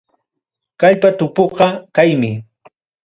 Kallpa 0.79 1.09
tupuqa 1.17 1.67
kaymi. 1.95 2.31